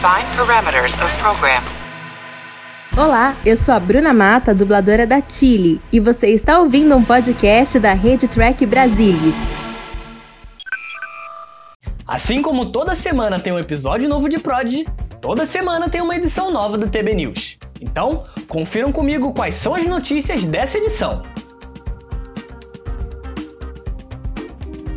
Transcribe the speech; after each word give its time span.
Define 0.00 0.34
parameters 0.34 0.94
of 0.94 1.14
program. 1.18 1.62
Olá, 2.96 3.36
eu 3.44 3.54
sou 3.54 3.74
a 3.74 3.78
Bruna 3.78 4.14
Mata, 4.14 4.54
dubladora 4.54 5.06
da 5.06 5.20
Chile, 5.20 5.78
e 5.92 6.00
você 6.00 6.28
está 6.28 6.58
ouvindo 6.58 6.96
um 6.96 7.04
podcast 7.04 7.78
da 7.78 7.92
Rede 7.92 8.26
Track 8.26 8.64
Brasilis. 8.64 9.52
Assim 12.06 12.40
como 12.40 12.72
toda 12.72 12.94
semana 12.94 13.38
tem 13.38 13.52
um 13.52 13.58
episódio 13.58 14.08
novo 14.08 14.26
de 14.26 14.38
Prodigy, 14.38 14.86
toda 15.20 15.44
semana 15.44 15.90
tem 15.90 16.00
uma 16.00 16.16
edição 16.16 16.50
nova 16.50 16.78
do 16.78 16.88
TB 16.88 17.14
News. 17.16 17.58
Então, 17.78 18.24
confiram 18.48 18.90
comigo 18.90 19.34
quais 19.34 19.54
são 19.56 19.74
as 19.74 19.84
notícias 19.84 20.46
dessa 20.46 20.78
edição. 20.78 21.20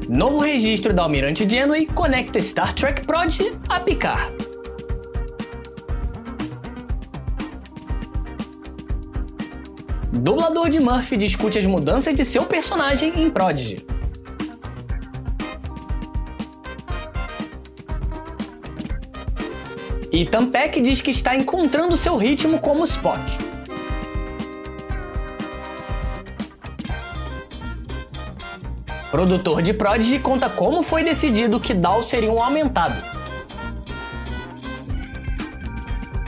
Novo 0.07 0.39
registro 0.39 0.93
da 0.93 1.03
Almirante 1.03 1.49
Genway 1.49 1.87
conecta 1.87 2.39
Star 2.39 2.73
Trek 2.73 3.05
Prodigy 3.05 3.51
a 3.67 3.81
Picard. 3.81 4.42
Dublador 10.13 10.69
de 10.69 10.79
Murphy 10.79 11.17
discute 11.17 11.57
as 11.57 11.65
mudanças 11.65 12.15
de 12.15 12.23
seu 12.23 12.43
personagem 12.43 13.19
em 13.19 13.31
Prodigy. 13.31 13.83
Ethan 20.11 20.51
Peck 20.51 20.79
diz 20.79 21.01
que 21.01 21.09
está 21.09 21.35
encontrando 21.35 21.97
seu 21.97 22.15
ritmo 22.15 22.59
como 22.59 22.85
Spock. 22.85 23.19
Produtor 29.09 29.63
de 29.63 29.73
Prodigy 29.73 30.19
conta 30.19 30.47
como 30.47 30.83
foi 30.83 31.03
decidido 31.03 31.59
que 31.59 31.73
DAO 31.73 32.03
seriam 32.03 32.41
aumentados. 32.41 33.03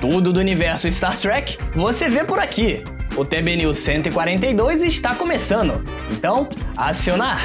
Tudo 0.02 0.34
do 0.34 0.40
universo 0.40 0.88
Star 0.88 1.16
Trek 1.16 1.60
você 1.76 2.10
vê 2.10 2.24
por 2.24 2.40
aqui. 2.40 2.84
O 3.18 3.24
TB 3.24 3.56
News 3.56 3.78
142 3.78 4.82
está 4.82 5.16
começando, 5.16 5.82
então 6.12 6.50
acionar! 6.76 7.40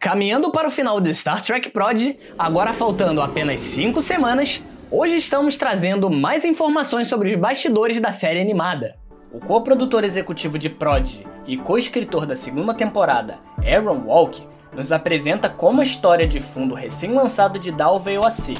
Caminhando 0.00 0.50
para 0.50 0.68
o 0.68 0.70
final 0.70 0.98
de 0.98 1.12
Star 1.12 1.42
Trek 1.42 1.68
Prod, 1.68 2.16
agora 2.38 2.72
faltando 2.72 3.20
apenas 3.20 3.60
5 3.60 4.00
semanas, 4.00 4.62
hoje 4.90 5.16
estamos 5.16 5.58
trazendo 5.58 6.08
mais 6.08 6.42
informações 6.42 7.06
sobre 7.08 7.34
os 7.34 7.38
bastidores 7.38 8.00
da 8.00 8.12
série 8.12 8.40
animada. 8.40 8.96
O 9.30 9.40
co-produtor 9.40 10.04
executivo 10.04 10.58
de 10.58 10.70
Prod 10.70 11.35
e 11.46 11.56
co-escritor 11.56 12.26
da 12.26 12.36
segunda 12.36 12.74
temporada, 12.74 13.38
Aaron 13.58 14.02
Walk, 14.04 14.42
nos 14.74 14.92
apresenta 14.92 15.48
como 15.48 15.80
a 15.80 15.84
história 15.84 16.26
de 16.26 16.40
fundo 16.40 16.74
recém-lançado 16.74 17.58
de 17.58 17.70
Dal 17.70 17.98
veio 18.00 18.26
a 18.26 18.30
ser, 18.30 18.58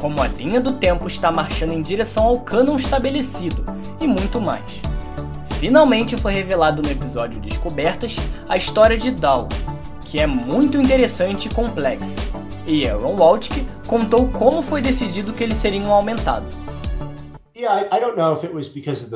como 0.00 0.20
a 0.22 0.26
linha 0.26 0.60
do 0.60 0.72
tempo 0.72 1.06
está 1.06 1.30
marchando 1.30 1.72
em 1.72 1.82
direção 1.82 2.24
ao 2.24 2.40
cânon 2.40 2.76
estabelecido 2.76 3.64
e 4.00 4.06
muito 4.06 4.40
mais. 4.40 4.64
Finalmente 5.60 6.16
foi 6.16 6.32
revelado 6.32 6.82
no 6.82 6.90
episódio 6.90 7.40
Descobertas 7.40 8.16
a 8.48 8.56
história 8.56 8.96
de 8.96 9.10
Dal, 9.10 9.48
que 10.04 10.18
é 10.20 10.26
muito 10.26 10.78
interessante 10.80 11.48
e 11.48 11.54
complexa. 11.54 12.16
E 12.66 12.86
Aaron 12.86 13.16
Waltke 13.16 13.66
contou 13.86 14.28
como 14.28 14.62
foi 14.62 14.80
decidido 14.80 15.32
que 15.32 15.42
eles 15.42 15.58
seriam 15.58 15.92
aumentados. 15.92 16.67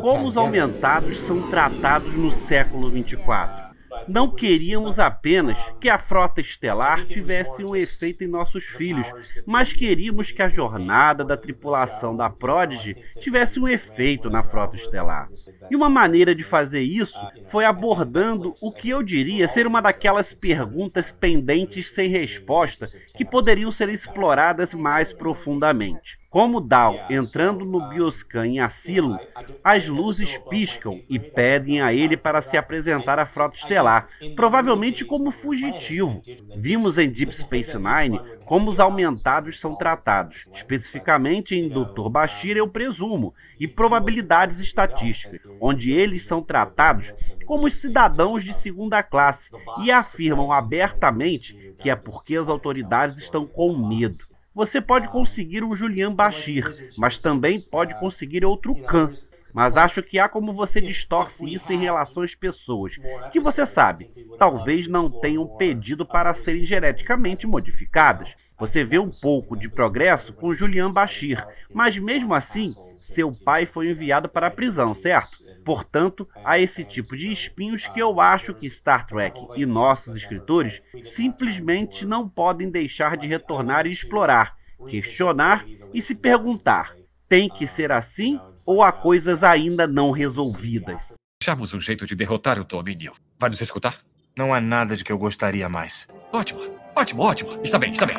Como 0.00 0.28
os 0.28 0.36
aumentados 0.36 1.16
são 1.26 1.48
tratados 1.48 2.12
no 2.16 2.32
século 2.48 2.90
24? 2.90 3.62
Não 4.08 4.34
queríamos 4.34 4.98
apenas 4.98 5.56
que 5.80 5.88
a 5.88 5.96
frota 5.96 6.40
estelar 6.40 7.04
tivesse 7.06 7.64
um 7.64 7.76
efeito 7.76 8.24
em 8.24 8.26
nossos 8.26 8.64
filhos, 8.76 9.06
mas 9.46 9.72
queríamos 9.72 10.32
que 10.32 10.42
a 10.42 10.48
jornada 10.48 11.24
da 11.24 11.36
tripulação 11.36 12.16
da 12.16 12.28
Prodigy 12.28 12.96
tivesse 13.20 13.60
um 13.60 13.68
efeito 13.68 14.28
na 14.28 14.42
frota 14.42 14.76
estelar. 14.76 15.28
E 15.70 15.76
uma 15.76 15.88
maneira 15.88 16.34
de 16.34 16.42
fazer 16.42 16.82
isso 16.82 17.16
foi 17.50 17.64
abordando 17.64 18.54
o 18.60 18.72
que 18.72 18.90
eu 18.90 19.04
diria 19.04 19.48
ser 19.50 19.68
uma 19.68 19.80
daquelas 19.80 20.34
perguntas 20.34 21.12
pendentes 21.12 21.94
sem 21.94 22.10
resposta 22.10 22.86
que 23.16 23.24
poderiam 23.24 23.70
ser 23.70 23.88
exploradas 23.88 24.74
mais 24.74 25.12
profundamente. 25.12 26.21
Como 26.32 26.62
Dal 26.62 26.96
entrando 27.10 27.62
no 27.62 27.90
Bioscan 27.90 28.46
em 28.46 28.58
Asilo, 28.58 29.18
as 29.62 29.86
luzes 29.86 30.38
piscam 30.48 30.98
e 31.06 31.18
pedem 31.18 31.82
a 31.82 31.92
ele 31.92 32.16
para 32.16 32.40
se 32.40 32.56
apresentar 32.56 33.18
à 33.18 33.26
frota 33.26 33.54
estelar, 33.56 34.08
provavelmente 34.34 35.04
como 35.04 35.30
fugitivo. 35.30 36.22
Vimos 36.56 36.96
em 36.96 37.10
Deep 37.10 37.34
Space 37.34 37.76
Nine 37.76 38.18
como 38.46 38.70
os 38.70 38.80
aumentados 38.80 39.60
são 39.60 39.74
tratados, 39.74 40.48
especificamente 40.54 41.54
em 41.54 41.68
Dr. 41.68 42.08
Bashir, 42.08 42.56
eu 42.56 42.66
presumo, 42.66 43.34
e 43.60 43.68
probabilidades 43.68 44.58
estatísticas, 44.58 45.40
onde 45.60 45.92
eles 45.92 46.24
são 46.24 46.42
tratados 46.42 47.12
como 47.44 47.66
os 47.66 47.78
cidadãos 47.78 48.42
de 48.42 48.54
segunda 48.62 49.02
classe 49.02 49.50
e 49.84 49.90
afirmam 49.90 50.50
abertamente 50.50 51.74
que 51.78 51.90
é 51.90 51.94
porque 51.94 52.36
as 52.36 52.48
autoridades 52.48 53.18
estão 53.18 53.46
com 53.46 53.76
medo. 53.76 54.31
Você 54.54 54.80
pode 54.80 55.08
conseguir 55.08 55.64
um 55.64 55.74
Julian 55.74 56.12
Bashir, 56.12 56.64
mas 56.98 57.18
também 57.18 57.60
pode 57.60 57.98
conseguir 57.98 58.44
outro 58.44 58.74
Khan. 58.74 59.12
Mas 59.52 59.76
acho 59.76 60.02
que 60.02 60.18
há 60.18 60.28
como 60.28 60.52
você 60.52 60.80
distorce 60.80 61.44
isso 61.44 61.72
em 61.72 61.78
relação 61.78 62.22
às 62.22 62.34
pessoas, 62.34 62.92
que 63.30 63.38
você 63.38 63.66
sabe, 63.66 64.10
talvez 64.38 64.88
não 64.88 65.10
tenham 65.10 65.46
pedido 65.56 66.06
para 66.06 66.34
serem 66.34 66.66
geneticamente 66.66 67.46
modificadas. 67.46 68.28
Você 68.58 68.84
vê 68.84 68.98
um 68.98 69.10
pouco 69.10 69.56
de 69.56 69.68
progresso 69.68 70.32
com 70.32 70.54
Julian 70.54 70.90
Bashir, 70.90 71.44
mas 71.74 71.98
mesmo 71.98 72.34
assim, 72.34 72.74
seu 72.98 73.32
pai 73.44 73.66
foi 73.66 73.90
enviado 73.90 74.28
para 74.28 74.46
a 74.46 74.50
prisão, 74.50 74.94
certo? 74.94 75.36
Portanto, 75.64 76.28
há 76.44 76.58
esse 76.58 76.84
tipo 76.84 77.16
de 77.16 77.32
espinhos 77.32 77.86
que 77.88 78.00
eu 78.00 78.20
acho 78.20 78.54
que 78.54 78.68
Star 78.68 79.06
Trek 79.06 79.38
e 79.56 79.64
nossos 79.64 80.16
escritores 80.16 80.80
simplesmente 81.14 82.04
não 82.04 82.28
podem 82.28 82.70
deixar 82.70 83.16
de 83.16 83.26
retornar 83.26 83.86
e 83.86 83.92
explorar, 83.92 84.56
questionar 84.88 85.64
e 85.92 86.02
se 86.02 86.14
perguntar: 86.14 86.94
tem 87.28 87.48
que 87.48 87.66
ser 87.68 87.92
assim 87.92 88.40
ou 88.64 88.82
há 88.82 88.92
coisas 88.92 89.42
ainda 89.42 89.86
não 89.86 90.10
resolvidas? 90.10 91.00
Achamos 91.42 91.74
um 91.74 91.80
jeito 91.80 92.06
de 92.06 92.14
derrotar 92.14 92.58
o 92.58 92.64
domínio. 92.64 93.12
Vai 93.38 93.50
nos 93.50 93.60
escutar? 93.60 93.96
Não 94.36 94.54
há 94.54 94.60
nada 94.60 94.96
de 94.96 95.04
que 95.04 95.12
eu 95.12 95.18
gostaria 95.18 95.68
mais. 95.68 96.08
Ótimo, 96.32 96.60
ótimo, 96.94 97.22
ótimo. 97.22 97.60
Está 97.62 97.78
bem, 97.78 97.90
está 97.90 98.06
bem. 98.06 98.16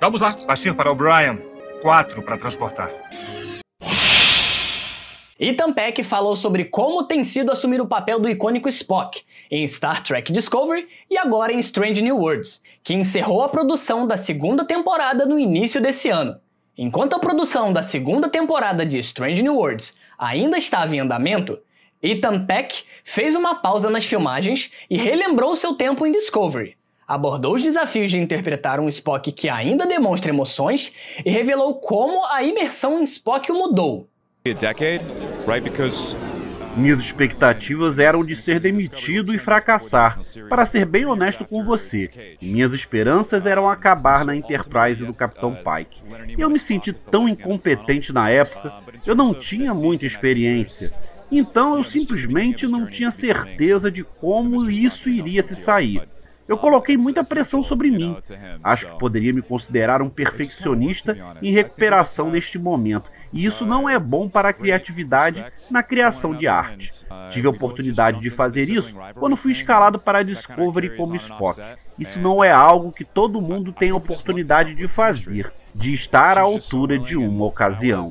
Vamos 0.00 0.20
lá. 0.20 0.34
Bashir 0.46 0.74
para 0.74 0.90
O'Brien. 0.90 1.38
Quatro 1.82 2.22
para 2.22 2.38
transportar. 2.38 2.90
Ethan 5.38 5.72
Peck 5.72 6.04
falou 6.04 6.36
sobre 6.36 6.64
como 6.64 7.02
tem 7.08 7.24
sido 7.24 7.50
assumir 7.50 7.80
o 7.80 7.88
papel 7.88 8.20
do 8.20 8.28
icônico 8.28 8.68
Spock 8.68 9.22
em 9.50 9.66
Star 9.66 10.00
Trek 10.04 10.32
Discovery 10.32 10.86
e 11.10 11.18
agora 11.18 11.52
em 11.52 11.58
Strange 11.58 12.00
New 12.00 12.18
Worlds, 12.18 12.62
que 12.84 12.94
encerrou 12.94 13.42
a 13.42 13.48
produção 13.48 14.06
da 14.06 14.16
segunda 14.16 14.64
temporada 14.64 15.26
no 15.26 15.36
início 15.36 15.80
desse 15.80 16.08
ano. 16.08 16.36
Enquanto 16.78 17.14
a 17.14 17.18
produção 17.18 17.72
da 17.72 17.82
segunda 17.82 18.28
temporada 18.28 18.86
de 18.86 18.96
Strange 19.00 19.42
New 19.42 19.56
Worlds 19.56 19.96
ainda 20.16 20.56
estava 20.56 20.94
em 20.94 21.00
andamento, 21.00 21.58
Ethan 22.00 22.46
Peck 22.46 22.84
fez 23.02 23.34
uma 23.34 23.56
pausa 23.56 23.90
nas 23.90 24.04
filmagens 24.04 24.70
e 24.88 24.96
relembrou 24.96 25.56
seu 25.56 25.74
tempo 25.74 26.06
em 26.06 26.12
Discovery. 26.12 26.76
Abordou 27.08 27.54
os 27.54 27.62
desafios 27.62 28.12
de 28.12 28.18
interpretar 28.18 28.78
um 28.78 28.88
Spock 28.88 29.32
que 29.32 29.48
ainda 29.48 29.84
demonstra 29.84 30.30
emoções 30.30 30.92
e 31.24 31.28
revelou 31.28 31.74
como 31.74 32.24
a 32.26 32.44
imersão 32.44 33.00
em 33.00 33.02
Spock 33.02 33.50
o 33.50 33.54
mudou. 33.54 34.08
Minhas 36.76 36.98
expectativas 37.00 37.98
eram 37.98 38.22
de 38.22 38.42
ser 38.42 38.60
demitido 38.60 39.34
e 39.34 39.38
fracassar, 39.38 40.18
para 40.50 40.66
ser 40.66 40.84
bem 40.84 41.06
honesto 41.06 41.46
com 41.46 41.64
você. 41.64 42.36
Minhas 42.42 42.70
esperanças 42.74 43.46
eram 43.46 43.70
acabar 43.70 44.22
na 44.22 44.36
Enterprise 44.36 45.02
do 45.02 45.14
Capitão 45.14 45.56
Pike. 45.56 46.02
Eu 46.36 46.50
me 46.50 46.58
senti 46.58 46.92
tão 46.92 47.26
incompetente 47.26 48.12
na 48.12 48.28
época, 48.28 48.70
eu 49.06 49.14
não 49.14 49.32
tinha 49.32 49.72
muita 49.72 50.04
experiência. 50.04 50.92
Então 51.32 51.78
eu 51.78 51.84
simplesmente 51.84 52.66
não 52.66 52.84
tinha 52.84 53.08
certeza 53.08 53.90
de 53.90 54.04
como 54.04 54.68
isso 54.68 55.08
iria 55.08 55.42
se 55.42 55.54
sair. 55.62 56.06
Eu 56.46 56.58
coloquei 56.58 56.98
muita 56.98 57.24
pressão 57.24 57.64
sobre 57.64 57.90
mim. 57.90 58.14
Acho 58.62 58.86
que 58.86 58.98
poderia 58.98 59.32
me 59.32 59.40
considerar 59.40 60.02
um 60.02 60.10
perfeccionista 60.10 61.16
em 61.40 61.50
recuperação 61.50 62.30
neste 62.30 62.58
momento. 62.58 63.10
E 63.34 63.44
isso 63.44 63.66
não 63.66 63.90
é 63.90 63.98
bom 63.98 64.28
para 64.28 64.50
a 64.50 64.52
criatividade 64.52 65.44
na 65.68 65.82
criação 65.82 66.32
de 66.34 66.46
arte. 66.46 67.04
Tive 67.32 67.48
a 67.48 67.50
oportunidade 67.50 68.20
de 68.20 68.30
fazer 68.30 68.70
isso 68.70 68.94
quando 69.16 69.36
fui 69.36 69.50
escalado 69.50 69.98
para 69.98 70.20
a 70.20 70.22
Discovery 70.22 70.96
como 70.96 71.16
Spock. 71.16 71.60
Isso 71.98 72.20
não 72.20 72.44
é 72.44 72.52
algo 72.52 72.92
que 72.92 73.04
todo 73.04 73.42
mundo 73.42 73.72
tem 73.72 73.90
a 73.90 73.96
oportunidade 73.96 74.76
de 74.76 74.86
fazer, 74.86 75.52
de 75.74 75.92
estar 75.92 76.38
à 76.38 76.42
altura 76.42 76.96
de 76.96 77.16
uma 77.16 77.44
ocasião. 77.44 78.04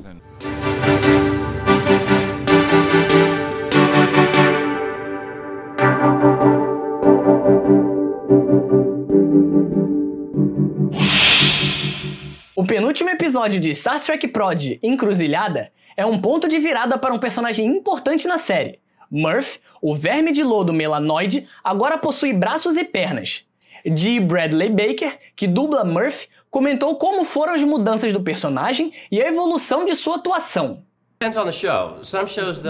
Episódio 13.02 13.58
de 13.58 13.74
Star 13.74 14.00
Trek 14.00 14.28
Prod 14.28 14.78
Encruzilhada 14.80 15.72
é 15.96 16.06
um 16.06 16.20
ponto 16.20 16.48
de 16.48 16.60
virada 16.60 16.96
para 16.96 17.12
um 17.12 17.18
personagem 17.18 17.66
importante 17.66 18.28
na 18.28 18.38
série. 18.38 18.78
Murph, 19.10 19.56
o 19.82 19.94
verme 19.94 20.30
de 20.30 20.44
lodo 20.44 20.72
melanoide, 20.72 21.48
agora 21.62 21.98
possui 21.98 22.32
braços 22.32 22.76
e 22.76 22.84
pernas. 22.84 23.44
G. 23.84 24.20
Bradley 24.20 24.70
Baker, 24.70 25.18
que 25.34 25.48
dubla 25.48 25.84
Murph, 25.84 26.26
comentou 26.50 26.96
como 26.96 27.24
foram 27.24 27.54
as 27.54 27.64
mudanças 27.64 28.12
do 28.12 28.22
personagem 28.22 28.92
e 29.10 29.20
a 29.20 29.26
evolução 29.26 29.84
de 29.84 29.94
sua 29.96 30.16
atuação. 30.16 30.84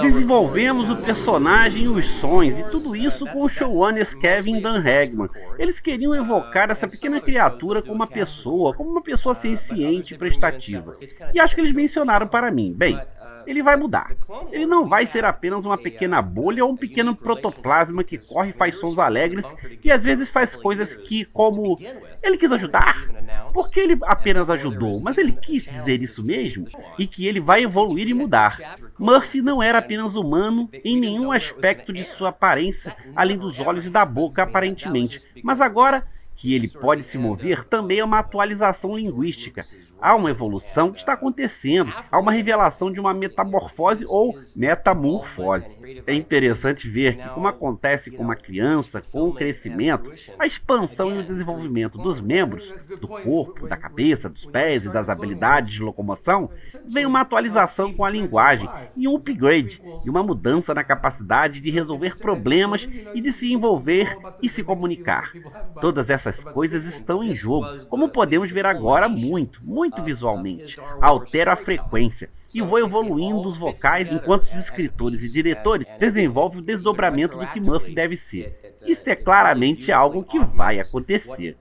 Desenvolvemos 0.02 0.88
o 0.88 0.96
personagem 1.02 1.84
e 1.84 1.88
os 1.88 2.06
sons, 2.20 2.56
e 2.56 2.62
tudo 2.70 2.94
isso 2.94 3.26
com 3.26 3.42
o 3.42 3.48
showrunners 3.48 4.14
Kevin 4.14 4.60
Dan 4.60 4.78
Hagman. 4.78 5.28
Eles 5.58 5.80
queriam 5.80 6.14
evocar 6.14 6.70
essa 6.70 6.86
pequena 6.86 7.20
criatura 7.20 7.82
como 7.82 7.94
uma 7.94 8.06
pessoa, 8.06 8.72
como 8.74 8.90
uma 8.90 9.02
pessoa 9.02 9.34
senciente 9.34 10.14
e 10.14 10.18
prestativa. 10.18 10.96
E 11.32 11.40
acho 11.40 11.54
que 11.54 11.60
eles 11.62 11.72
mencionaram 11.72 12.28
para 12.28 12.50
mim, 12.50 12.72
bem, 12.72 13.00
ele 13.46 13.62
vai 13.62 13.76
mudar. 13.76 14.12
Ele 14.50 14.66
não 14.66 14.88
vai 14.88 15.06
ser 15.06 15.24
apenas 15.24 15.64
uma 15.64 15.78
pequena 15.78 16.20
bolha 16.20 16.64
ou 16.64 16.72
um 16.72 16.76
pequeno 16.76 17.14
protoplasma 17.14 18.04
que 18.04 18.18
corre 18.18 18.50
e 18.50 18.54
faz 18.54 18.78
sons 18.78 18.98
alegres 18.98 19.44
e 19.82 19.90
às 19.90 20.02
vezes 20.02 20.28
faz 20.30 20.54
coisas 20.56 20.94
que, 21.08 21.24
como 21.26 21.78
ele 22.22 22.38
quis 22.38 22.50
ajudar, 22.52 23.06
porque 23.52 23.80
ele 23.80 23.98
apenas 24.04 24.48
ajudou, 24.50 25.00
mas 25.00 25.18
ele 25.18 25.32
quis 25.32 25.64
dizer 25.64 26.02
isso 26.02 26.24
mesmo 26.24 26.66
e 26.98 27.06
que 27.06 27.26
ele 27.26 27.40
vai 27.40 27.62
evoluir 27.62 28.08
e 28.08 28.14
mudar. 28.14 28.58
Murphy 28.98 29.40
não 29.40 29.62
era 29.62 29.78
apenas 29.78 30.14
humano 30.14 30.68
em 30.84 30.98
nenhum 30.98 31.32
aspecto 31.32 31.92
de 31.92 32.04
sua 32.16 32.30
aparência, 32.30 32.94
além 33.14 33.36
dos 33.36 33.58
olhos 33.60 33.84
e 33.84 33.90
da 33.90 34.04
boca, 34.04 34.42
aparentemente, 34.42 35.20
mas 35.42 35.60
agora 35.60 36.06
que 36.44 36.54
ele 36.54 36.68
pode 36.68 37.04
se 37.04 37.16
mover 37.16 37.64
também 37.64 38.00
é 38.00 38.04
uma 38.04 38.18
atualização 38.18 38.98
linguística. 38.98 39.62
Há 39.98 40.14
uma 40.14 40.30
evolução 40.30 40.92
que 40.92 40.98
está 40.98 41.14
acontecendo, 41.14 41.90
há 42.12 42.18
uma 42.18 42.32
revelação 42.32 42.92
de 42.92 43.00
uma 43.00 43.14
metamorfose 43.14 44.04
ou 44.06 44.38
metamorfose. 44.54 45.64
É 46.06 46.12
interessante 46.12 46.86
ver 46.86 47.16
que, 47.16 47.28
como 47.30 47.48
acontece 47.48 48.10
com 48.10 48.22
uma 48.22 48.36
criança, 48.36 49.02
com 49.10 49.30
o 49.30 49.34
crescimento, 49.34 50.12
a 50.38 50.46
expansão 50.46 51.16
e 51.16 51.20
o 51.20 51.22
desenvolvimento 51.22 51.96
dos 51.96 52.20
membros, 52.20 52.62
do 53.00 53.08
corpo, 53.08 53.66
da 53.66 53.78
cabeça, 53.78 54.28
dos 54.28 54.44
pés 54.44 54.84
e 54.84 54.90
das 54.90 55.08
habilidades 55.08 55.72
de 55.72 55.82
locomoção, 55.82 56.50
vem 56.92 57.06
uma 57.06 57.22
atualização 57.22 57.90
com 57.90 58.04
a 58.04 58.10
linguagem 58.10 58.68
e 58.94 59.08
um 59.08 59.16
upgrade, 59.16 59.80
e 60.04 60.10
uma 60.10 60.22
mudança 60.22 60.74
na 60.74 60.84
capacidade 60.84 61.58
de 61.58 61.70
resolver 61.70 62.18
problemas 62.18 62.86
e 63.14 63.20
de 63.22 63.32
se 63.32 63.50
envolver 63.50 64.14
e 64.42 64.48
se 64.50 64.62
comunicar. 64.62 65.32
Todas 65.80 66.10
essas 66.10 66.33
essas 66.34 66.52
coisas 66.52 66.84
estão 66.84 67.22
em 67.22 67.34
jogo, 67.34 67.66
como 67.88 68.08
podemos 68.08 68.50
ver 68.50 68.66
agora 68.66 69.08
muito, 69.08 69.60
muito 69.62 70.02
visualmente. 70.02 70.78
Altero 71.00 71.52
a 71.52 71.56
frequência 71.56 72.28
e 72.52 72.60
vou 72.60 72.78
evoluindo 72.78 73.48
os 73.48 73.56
vocais 73.56 74.10
enquanto 74.10 74.44
os 74.44 74.64
escritores 74.64 75.24
e 75.24 75.32
diretores 75.32 75.86
desenvolvem 75.98 76.58
o 76.60 76.62
desdobramento 76.62 77.38
do 77.38 77.46
que 77.48 77.60
Murphy 77.60 77.94
deve 77.94 78.16
ser. 78.16 78.74
Isso 78.86 79.02
é 79.06 79.16
claramente 79.16 79.90
algo 79.92 80.24
que 80.24 80.38
vai 80.38 80.78
acontecer. 80.78 81.56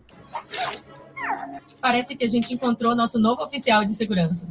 Parece 1.80 2.16
que 2.16 2.24
a 2.24 2.28
gente 2.28 2.54
encontrou 2.54 2.96
nosso 2.96 3.20
novo 3.20 3.44
oficial 3.44 3.84
de 3.84 3.92
segurança. 3.92 4.50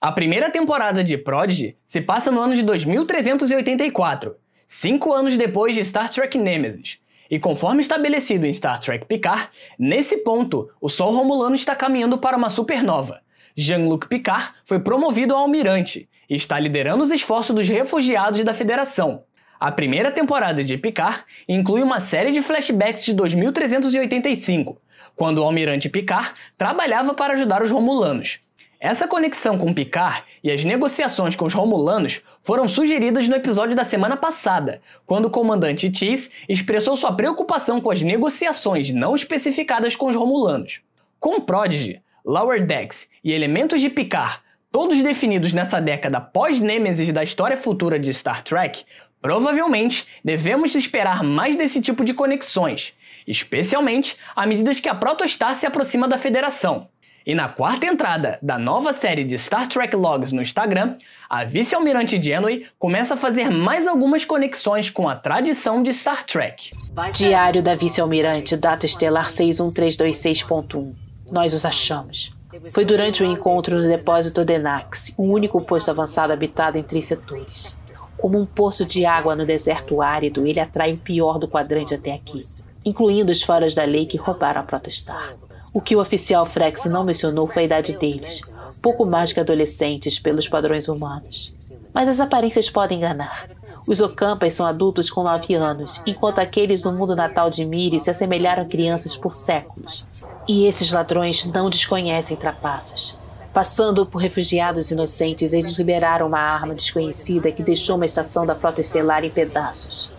A 0.00 0.10
primeira 0.10 0.50
temporada 0.50 1.02
de 1.04 1.16
Prodigy 1.16 1.76
se 1.86 2.00
passa 2.00 2.30
no 2.30 2.40
ano 2.40 2.54
de 2.54 2.62
2384, 2.62 4.34
cinco 4.66 5.12
anos 5.12 5.36
depois 5.36 5.74
de 5.76 5.84
Star 5.84 6.10
Trek 6.10 6.36
Nemesis, 6.36 6.98
e 7.32 7.40
conforme 7.40 7.80
estabelecido 7.80 8.44
em 8.44 8.52
Star 8.52 8.78
Trek 8.78 9.06
Picard, 9.06 9.48
nesse 9.78 10.18
ponto, 10.18 10.68
o 10.78 10.90
Sol 10.90 11.10
Romulano 11.12 11.54
está 11.54 11.74
caminhando 11.74 12.18
para 12.18 12.36
uma 12.36 12.50
supernova. 12.50 13.22
Jean-Luc 13.56 14.06
Picard 14.06 14.50
foi 14.66 14.80
promovido 14.80 15.34
a 15.34 15.38
almirante 15.38 16.10
e 16.28 16.36
está 16.36 16.60
liderando 16.60 17.02
os 17.02 17.10
esforços 17.10 17.56
dos 17.56 17.66
refugiados 17.66 18.44
da 18.44 18.52
Federação. 18.52 19.24
A 19.58 19.72
primeira 19.72 20.12
temporada 20.12 20.62
de 20.62 20.76
Picard 20.76 21.24
inclui 21.48 21.82
uma 21.82 22.00
série 22.00 22.32
de 22.32 22.42
flashbacks 22.42 23.02
de 23.02 23.14
2385, 23.14 24.78
quando 25.16 25.38
o 25.38 25.42
almirante 25.42 25.88
Picard 25.88 26.32
trabalhava 26.58 27.14
para 27.14 27.32
ajudar 27.32 27.62
os 27.62 27.70
Romulanos. 27.70 28.40
Essa 28.82 29.06
conexão 29.06 29.56
com 29.56 29.72
Picard 29.72 30.24
e 30.42 30.50
as 30.50 30.64
negociações 30.64 31.36
com 31.36 31.44
os 31.44 31.54
Romulanos 31.54 32.20
foram 32.42 32.66
sugeridas 32.66 33.28
no 33.28 33.36
episódio 33.36 33.76
da 33.76 33.84
semana 33.84 34.16
passada, 34.16 34.82
quando 35.06 35.26
o 35.26 35.30
comandante 35.30 35.88
Cheese 35.96 36.32
expressou 36.48 36.96
sua 36.96 37.12
preocupação 37.12 37.80
com 37.80 37.92
as 37.92 38.02
negociações 38.02 38.90
não 38.90 39.14
especificadas 39.14 39.94
com 39.94 40.06
os 40.06 40.16
Romulanos. 40.16 40.80
Com 41.20 41.40
Prodigy, 41.40 42.02
Lower 42.24 42.66
Decks 42.66 43.08
e 43.22 43.30
elementos 43.30 43.80
de 43.80 43.88
Picard, 43.88 44.40
todos 44.72 45.00
definidos 45.00 45.52
nessa 45.52 45.80
década 45.80 46.20
pós-Nêmesis 46.20 47.12
da 47.12 47.22
história 47.22 47.56
futura 47.56 48.00
de 48.00 48.12
Star 48.12 48.42
Trek, 48.42 48.84
provavelmente 49.20 50.04
devemos 50.24 50.74
esperar 50.74 51.22
mais 51.22 51.54
desse 51.54 51.80
tipo 51.80 52.04
de 52.04 52.12
conexões, 52.12 52.92
especialmente 53.28 54.16
à 54.34 54.44
medida 54.44 54.74
que 54.74 54.88
a 54.88 54.94
Protostar 54.96 55.54
se 55.54 55.66
aproxima 55.66 56.08
da 56.08 56.18
Federação. 56.18 56.88
E 57.24 57.34
na 57.34 57.48
quarta 57.48 57.86
entrada 57.86 58.38
da 58.42 58.58
nova 58.58 58.92
série 58.92 59.22
de 59.22 59.38
Star 59.38 59.68
Trek 59.68 59.94
Logs 59.94 60.32
no 60.32 60.42
Instagram, 60.42 60.96
a 61.30 61.44
vice-almirante 61.44 62.20
Janeway 62.20 62.66
começa 62.78 63.14
a 63.14 63.16
fazer 63.16 63.48
mais 63.48 63.86
algumas 63.86 64.24
conexões 64.24 64.90
com 64.90 65.08
a 65.08 65.14
tradição 65.14 65.82
de 65.82 65.92
Star 65.92 66.24
Trek. 66.24 66.70
Diário 67.12 67.62
da 67.62 67.76
vice-almirante, 67.76 68.56
data 68.56 68.86
estelar 68.86 69.30
61326.1. 69.30 70.92
Nós 71.30 71.54
os 71.54 71.64
achamos. 71.64 72.34
Foi 72.72 72.84
durante 72.84 73.22
o 73.22 73.26
encontro 73.26 73.80
no 73.80 73.88
depósito 73.88 74.44
Denax, 74.44 75.14
o 75.16 75.22
único 75.22 75.60
posto 75.62 75.90
avançado 75.90 76.32
habitado 76.32 76.76
em 76.76 76.82
três 76.82 77.06
setores. 77.06 77.76
Como 78.18 78.38
um 78.38 78.44
poço 78.44 78.84
de 78.84 79.06
água 79.06 79.34
no 79.34 79.46
deserto 79.46 80.02
árido, 80.02 80.46
ele 80.46 80.60
atrai 80.60 80.92
o 80.92 80.98
pior 80.98 81.38
do 81.38 81.48
quadrante 81.48 81.94
até 81.94 82.12
aqui, 82.12 82.44
incluindo 82.84 83.32
os 83.32 83.42
foras 83.42 83.74
da 83.74 83.84
lei 83.84 84.06
que 84.06 84.18
roubaram 84.18 84.60
a 84.60 84.64
Protostar. 84.64 85.34
O 85.74 85.80
que 85.80 85.96
o 85.96 86.00
oficial 86.00 86.44
Frex 86.44 86.84
não 86.84 87.02
mencionou 87.02 87.46
foi 87.46 87.62
a 87.62 87.64
idade 87.66 87.96
deles, 87.96 88.42
pouco 88.82 89.06
mais 89.06 89.32
que 89.32 89.40
adolescentes 89.40 90.18
pelos 90.18 90.46
padrões 90.46 90.86
humanos. 90.86 91.54
Mas 91.94 92.08
as 92.08 92.20
aparências 92.20 92.68
podem 92.68 92.98
enganar. 92.98 93.48
Os 93.88 94.00
Ocampas 94.00 94.52
são 94.52 94.66
adultos 94.66 95.10
com 95.10 95.22
nove 95.22 95.54
anos, 95.54 96.00
enquanto 96.06 96.40
aqueles 96.40 96.82
no 96.82 96.92
mundo 96.92 97.16
natal 97.16 97.48
de 97.48 97.64
Miri 97.64 97.98
se 97.98 98.10
assemelharam 98.10 98.62
a 98.64 98.66
crianças 98.66 99.16
por 99.16 99.32
séculos. 99.32 100.04
E 100.46 100.66
esses 100.66 100.92
ladrões 100.92 101.44
não 101.46 101.70
desconhecem 101.70 102.36
trapaças. 102.36 103.18
Passando 103.52 104.04
por 104.04 104.18
refugiados 104.18 104.90
inocentes, 104.90 105.52
eles 105.52 105.76
liberaram 105.76 106.26
uma 106.26 106.38
arma 106.38 106.74
desconhecida 106.74 107.50
que 107.50 107.62
deixou 107.62 107.96
uma 107.96 108.06
estação 108.06 108.44
da 108.44 108.54
frota 108.54 108.80
estelar 108.80 109.24
em 109.24 109.30
pedaços. 109.30 110.12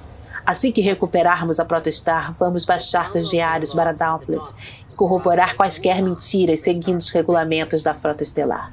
Assim 0.46 0.74
que 0.74 0.82
recuperarmos 0.82 1.60
a 1.60 1.66
Protostar, 1.66 2.34
vamos 2.38 2.66
baixar 2.66 3.10
seus 3.10 3.30
diários 3.30 3.74
para 3.74 3.94
Dauntless 3.94 4.56
corroborar 4.94 5.56
quaisquer 5.56 6.02
mentiras 6.02 6.62
seguindo 6.62 7.00
os 7.00 7.10
regulamentos 7.10 7.84
da 7.84 7.94
frota 7.94 8.24
estelar. 8.24 8.70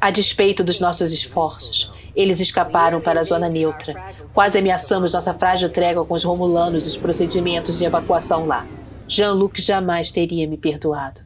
A 0.00 0.10
despeito 0.10 0.64
dos 0.64 0.80
nossos 0.80 1.12
esforços, 1.12 1.92
eles 2.16 2.40
escaparam 2.40 3.00
para 3.00 3.20
a 3.20 3.24
zona 3.24 3.48
neutra. 3.48 3.94
Quase 4.32 4.58
ameaçamos 4.58 5.12
nossa 5.12 5.34
frágil 5.34 5.68
trégua 5.68 6.04
com 6.04 6.14
os 6.14 6.24
romulanos 6.24 6.84
e 6.84 6.88
os 6.88 6.96
procedimentos 6.96 7.78
de 7.78 7.84
evacuação 7.84 8.46
lá. 8.46 8.66
Jean-Luc 9.06 9.60
jamais 9.60 10.10
teria 10.10 10.48
me 10.48 10.56
perdoado. 10.56 11.20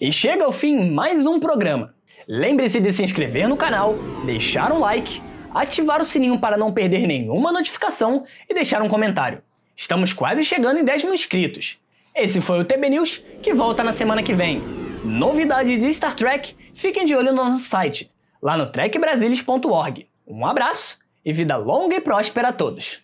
E 0.00 0.10
chega 0.10 0.44
ao 0.44 0.52
fim 0.52 0.90
mais 0.90 1.24
um 1.24 1.38
programa. 1.38 1.94
Lembre-se 2.26 2.80
de 2.80 2.92
se 2.92 3.04
inscrever 3.04 3.48
no 3.48 3.56
canal, 3.56 3.94
deixar 4.24 4.72
um 4.72 4.78
like, 4.78 5.22
ativar 5.54 6.00
o 6.00 6.04
sininho 6.04 6.38
para 6.38 6.56
não 6.56 6.72
perder 6.72 7.06
nenhuma 7.06 7.52
notificação 7.52 8.24
e 8.48 8.54
deixar 8.54 8.82
um 8.82 8.88
comentário. 8.88 9.42
Estamos 9.76 10.12
quase 10.12 10.44
chegando 10.44 10.78
em 10.78 10.84
10 10.84 11.04
mil 11.04 11.14
inscritos. 11.14 11.78
Esse 12.14 12.40
foi 12.40 12.60
o 12.60 12.64
TB 12.64 12.90
News, 12.90 13.18
que 13.42 13.52
volta 13.52 13.82
na 13.82 13.92
semana 13.92 14.22
que 14.22 14.32
vem. 14.32 14.62
Novidades 15.04 15.80
de 15.80 15.92
Star 15.92 16.14
Trek, 16.14 16.54
fiquem 16.72 17.04
de 17.04 17.14
olho 17.14 17.32
no 17.32 17.44
nosso 17.44 17.64
site, 17.64 18.08
lá 18.40 18.56
no 18.56 18.70
trekbrasilis.org. 18.70 20.06
Um 20.24 20.46
abraço 20.46 20.96
e 21.24 21.32
vida 21.32 21.56
longa 21.56 21.96
e 21.96 22.00
próspera 22.00 22.50
a 22.50 22.52
todos. 22.52 23.00